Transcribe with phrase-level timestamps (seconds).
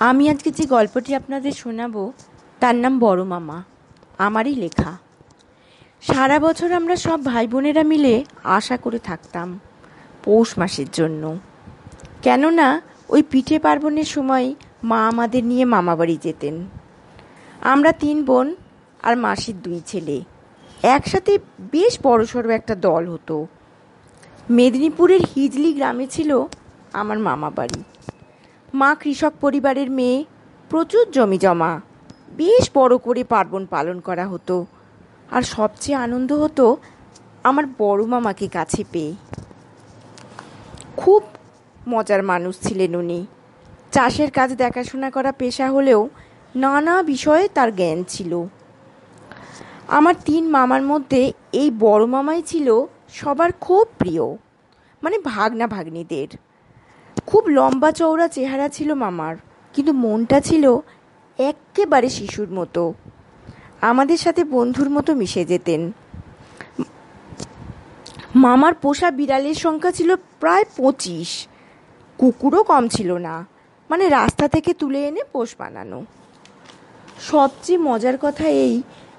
[0.00, 2.12] আমি আজকে যে গল্পটি আপনাদের শোনাবো,
[2.60, 3.62] তার নাম বড় মামা।
[4.18, 4.96] আমারই লেখা।
[6.02, 9.60] সারা বছর আমরা সব ভাই বোনেরা মিলে আশা করে থাকতাম
[10.24, 11.38] পৌষ মাসের জন্য।
[12.22, 16.66] কেননা, ওই পিঠে পার্বণের সময় মা আমাদের নিয়ে মামাবাড়ি যেতেন।
[17.60, 18.54] আমরা তিন বোন
[19.02, 20.24] আর মাসির দুই ছেলে।
[20.82, 23.46] একসাথে বেশ বড়সড় একটা দল হতো।
[24.50, 26.44] মেদিনীপুরের হিজলি গ্রামে ছিল
[26.92, 27.82] আমার মামা বাড়ি।
[28.74, 30.24] মা কৃষক পরিবারের মেয়ে
[30.70, 31.80] প্রচুর জমি জমা।
[32.36, 34.66] বেশ বড় করে পার্বণ পালন করা হতো।
[35.30, 36.76] আর সবচেয়ে আনন্দ হতো
[37.44, 39.14] আমার বড় মামাকে কাছে পেয়ে।
[40.96, 41.22] খুব
[41.88, 43.26] মজার মানুষ ছিলেন উনি।
[43.92, 46.08] চাষের কাজ দেখাশোনা করা পেশা হলেও
[46.54, 48.44] নানা বিষয়ে তার জ্ঞান ছিল।
[49.88, 54.36] আমার তিন মামার মধ্যে এই বড় মামাই ছিল সবার খুব প্রিয়
[55.02, 56.49] মানে ভাগনা ভাগ্নিদের।
[57.30, 59.34] খুব লম্বা চওড়া চেহারা ছিল মামার,
[59.74, 60.64] কিন্তু মনটা ছিল
[61.38, 62.82] একেবারে শিশুর মতো।
[63.90, 65.82] আমাদের সাথে বন্ধুর মতো মিশে যেতেন।
[68.44, 70.10] মামার পোষা বিড়ালের সংখ্যা ছিল
[70.40, 71.30] প্রায় পঁচিশ।
[72.18, 73.34] কুকুরও কম ছিল না
[73.90, 75.98] মানে রাস্তা থেকে তুলে এনে পোষ বানানো।
[77.30, 78.74] সবচেয়ে মজার কথা এই,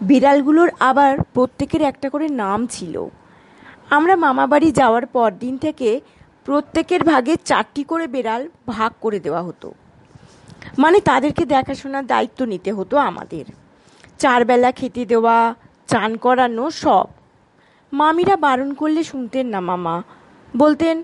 [0.00, 2.94] বিড়ালগুলোর আবার প্রত্যেকের একটা করে নাম ছিল।
[3.96, 5.88] আমরা মামাবাড়ি যাওয়ার পর দিন থেকে
[6.44, 9.74] প্রত্যেকের ভাগে চারটি করে বেড়াল ভাগ করে দেওয়া হতো।
[10.78, 13.44] মানে তাদেরকে দেখাশোনার দায়িত্ব নিতে হতো আমাদের।
[14.18, 15.54] চারবেলা খেতে দেওয়া,
[15.86, 17.04] চান করানো সব।
[17.92, 20.02] মামিরা বারণ করলে শুনতেন না মামা।
[20.56, 21.02] বলতেন,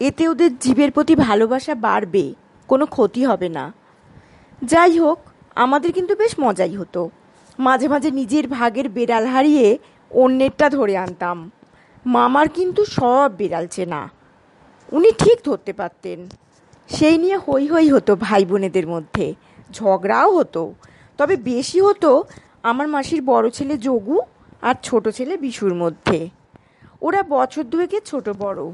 [0.00, 2.34] এতে ওদের জীবের প্রতি ভালোবাসা বাড়বে,
[2.68, 3.72] কোনো ক্ষতি হবে না।
[4.64, 5.18] যাই হোক,
[5.54, 7.10] আমাদের কিন্তু বেশ মজাই হতো।
[7.58, 9.78] মাঝে মাঝে নিজের ভাগের বেড়াল হারিয়ে
[10.10, 11.50] অন্যেরটা ধরে আনতাম।
[12.06, 14.15] মামার কিন্তু সব বেড়াল চেনা।
[14.92, 16.26] উনি ঠিক ধরতে পারতেন।
[16.88, 19.34] সেই নিয়ে হই হই হতো ভাই বোনেদের মধ্যে।
[19.72, 20.74] ঝগড়াও হতো।
[21.18, 22.24] তবে বেশি হতো
[22.62, 24.20] আমার মাসির বড় ছেলে যোগু
[24.62, 26.28] আর ছোট ছেলে বিশুর মধ্যে।
[27.02, 28.72] ওরা বছর দুয়েকে ছোট বড়।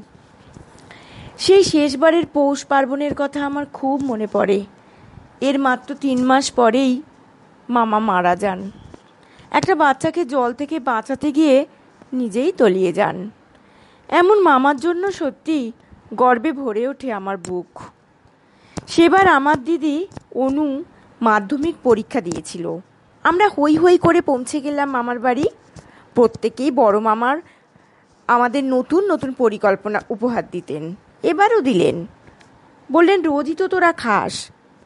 [1.37, 4.65] সেই শেষবারের পৌষ পার্বণের কথা আমার খুব মনে পড়ে।
[5.41, 7.01] এর মাত্র তিন মাস পরেই
[7.69, 8.71] মামা মারা যান।
[9.51, 11.65] একটা বাচ্চাকে জল থেকে বাঁচাতে গিয়ে
[12.13, 13.29] নিজেই তলিয়ে যান।
[14.07, 15.71] এমন মামার জন্য সত্যি
[16.13, 17.71] গর্বে ভরে ওঠে আমার বুক।
[18.87, 20.83] সেবার আমার দিদি অনু
[21.21, 22.65] মাধ্যমিক পরীক্ষা দিয়েছিল।
[23.23, 25.45] আমরা হই হই করে পৌঁছে গেলাম মামার বাড়ি।
[26.15, 27.37] প্রত্যেকেই বড় মামার
[28.27, 32.05] আমাদের নতুন নতুন পরিকল্পনা উপহার দিতেন। এবারও দিলেন।
[32.91, 34.33] বললেন, রোজই তো তোরা খাস,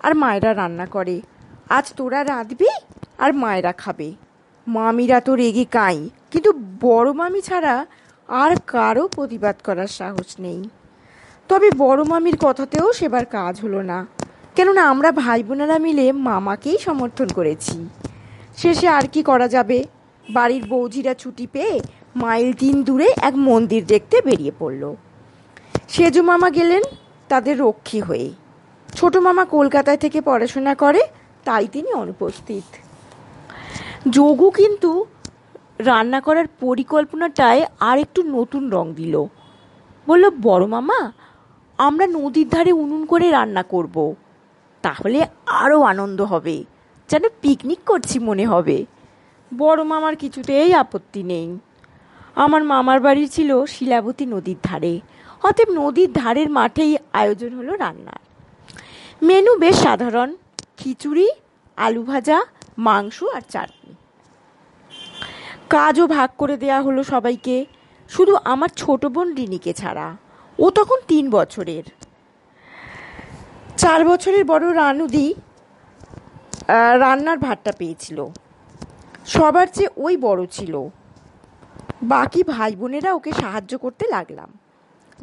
[0.03, 1.21] আর মায়েরা রান্না করে।
[1.69, 2.69] আজ তোরা রাঁধবি,
[3.17, 4.09] আর মায়েরা খাবে।
[4.67, 6.51] মামিরা তো রেগে কাই, কিন্তু
[6.81, 7.85] বড় মামি ছাড়া
[8.27, 10.69] আর কারও প্রতিবাদ করার সাহস নেই।
[11.47, 14.07] তবে বড় মামির কথাতেও সেবার কাজ হলো না।
[14.55, 17.89] কেননা আমরা ভাই বোনেরা মিলে মামাকেই সমর্থন করেছি।
[18.57, 19.83] শেষে আর কি করা যাবে?
[20.29, 21.79] বাড়ির বৌঝিরা ছুটি পেয়ে
[22.15, 24.95] মাইল তিন দূরে এক মন্দির দেখতে বেরিয়ে পড়ল।
[25.87, 26.81] সেজু মামা গেলেন
[27.29, 28.29] তাদের রক্ষী হয়ে।
[28.93, 31.01] ছোট মামা কলকাতায় থেকে পড়াশোনা করে,
[31.45, 32.63] তাই তিনি অনুপস্থিত।
[34.09, 35.05] যোগু কিন্তু
[35.79, 39.25] রান্না করার পরিকল্পনাটায় আর একটু নতুন রং দিল।
[40.07, 41.11] বলল, বড় মামা
[41.77, 44.15] আমরা নদীর ধারে উনুন করে রান্না করব।
[44.81, 46.63] তাহলে আরও আনন্দ হবে।
[47.09, 48.85] যেন পিকনিক করছি মনে হবে।
[49.57, 51.59] বড় মামার কিছুতেই আপত্তি নেই।
[52.35, 54.99] আমার মামার বাড়ি ছিল শিলাবতী নদীর ধারে।
[55.43, 58.19] অতএব নদীর ধারের মাঠেই আয়োজন হলো রান্নার।
[59.21, 60.35] মেনু বেশ সাধারণ।
[60.77, 61.29] খিচুড়ি,
[61.77, 62.45] আলু ভাজা,
[62.77, 63.95] মাংস আর চাটনি।
[65.69, 67.65] কাজও ভাগ করে দেয়া হলো সবাইকে।
[68.09, 70.17] শুধু আমার ছোট বোন রিনিকে ছাড়া।
[70.59, 71.83] ও তখন তিন বছরের।
[73.77, 75.35] চার বছরের বড় রানুদি
[76.99, 78.25] রান্নার ভাতটা পেয়েছিল।
[79.25, 80.73] সবার চেয়ে ওই বড় ছিল।
[82.03, 84.49] বাকি ভাই বোনেরা ওকে সাহায্য করতে লাগলাম।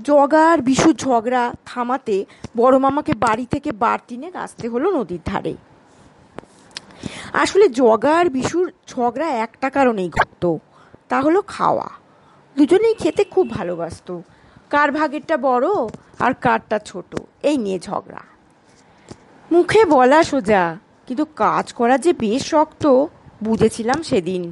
[0.02, 2.24] জগা আর বিশু ঝগড়া থামাতে
[2.56, 5.54] বড় মামাকে বাড়ি থেকে বাড়তিনে আসতে হলো নদীর ধারে।
[7.32, 10.58] আসলে জগার বিশুর ঝগড়া একটা কারণেই ঘটতো,
[11.08, 11.88] তা হলো খাওয়া।
[12.56, 14.08] দুজনেই খেতে খুব ভালোবাসত।
[14.74, 15.68] কার ভাগেরটা বড়
[16.24, 17.10] আর কারটা ছোট?
[17.48, 18.22] এই নিয়ে ঝগড়া।
[19.50, 20.64] মুখে বলা সোজা,
[21.06, 22.84] কিন্তু কাজ করা যে বেশ শক্ত,
[23.42, 24.42] বুঝেছিলাম সেদিন।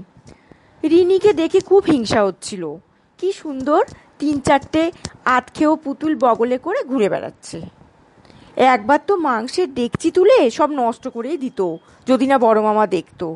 [0.83, 2.63] রিনিকে দেখে খুব হিংসা হচ্ছিল।
[3.19, 3.83] কি সুন্দর
[4.21, 4.83] তিন চারটে
[5.37, 7.59] আতখেও পুতুল বগলে করে ঘুরে বেড়াচ্ছে।
[8.73, 11.61] একবার তো মাংসের ডেকচি তুলে সব নষ্ট করেই দিত,
[12.07, 13.27] যদি না বড় মামা দেখতো।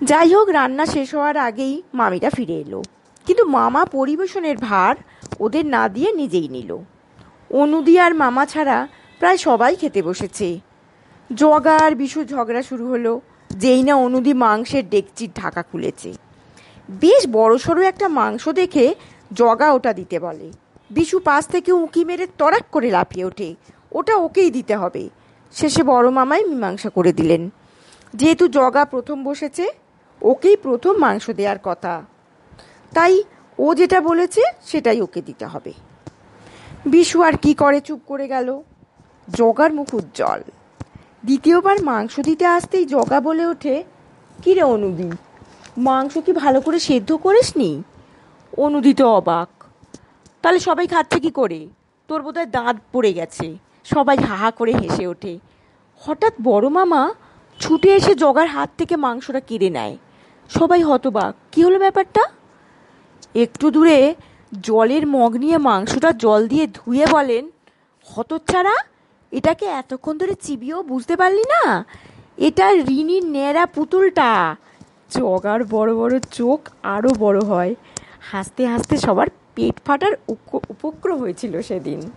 [0.00, 2.80] যাই হোক, রান্না শেষ হওয়ার আগেই মামিটা ফিরে এলো।
[3.26, 4.94] কিন্তু মামা পরিবেশনের ভার
[5.40, 6.78] ওদের না দিয়ে নিজেই নিল।
[7.50, 8.88] অনুদি আর মামা ছাড়া
[9.18, 10.60] প্রায় সবাই খেতে বসেছে।
[11.34, 13.20] জগা আর বিশু ঝগড়া শুরু হলো,
[13.50, 16.14] যেই না অনুদি মাংসের ডেকচির ঢাকা খুলেছে।
[16.90, 18.94] বেশ বড়সড় একটা মাংস দেখে
[19.32, 20.52] জগা ওটা দিতে বলে।
[20.90, 23.54] বিশু পাশ থেকে উঁকি মেরে তড়াক করে লাফিয়ে ওঠে।
[23.92, 25.08] ওটা ওকেই দিতে হবে।
[25.52, 27.50] শেষে বড় মামাই মীমাংসা করে দিলেন।
[28.14, 29.68] যেহেতু জগা প্রথম বসেছে,
[30.22, 32.02] ওকেই প্রথম মাংস দেওয়ার কথা।
[32.94, 33.22] তাই
[33.58, 35.72] ও যেটা বলেছে সেটাই ওকে দিতে হবে।
[36.86, 37.80] বিশু আর কি করে?
[37.80, 38.48] চুপ করে গেল।
[39.28, 40.40] জগার মুখ উজ্জ্বল।
[41.24, 43.84] দ্বিতীয়বার মাংস দিতে আসতেই জগা বলে ওঠে,
[44.42, 45.10] কিরে অনুদি,
[45.78, 47.82] মাংস কি ভালো করে সেদ্ধ করিসনি?
[48.58, 49.48] অনুদি তো অবাক।
[50.42, 51.68] তাহলে সবাই খাচ্ছে কি করে?
[52.08, 55.38] তোর বোধহয় দাঁত পড়ে গেছে। সবাই হাহা করে হেসে ওঠে।
[56.02, 57.14] হঠাৎ বড় মামা
[57.60, 59.96] ছুটে এসে জগার হাত থেকে মাংসটা কেড়ে নেয়।
[60.50, 62.22] সবাই হতবাক, কি হলো ব্যাপারটা?
[63.34, 64.14] একটু দূরে
[64.62, 67.50] জলের মগ নিয়ে মাংসটা জল দিয়ে ধুয়ে বলেন,
[68.04, 68.74] হতচ্ছাড়া,
[69.32, 71.84] এটাকে এতক্ষণ ধরে চিবিয়েও বুঝতে পারলি না?
[72.36, 74.56] এটা রিনির ন্যাড়া পুতুলটা।
[75.10, 77.74] জগার বড় বড় চোখ আরও বড় হয়।
[78.20, 82.10] হাসতে হাসতে সবার পেট ফাটার উপ- উপক্রম হয়েছিল সেদিন।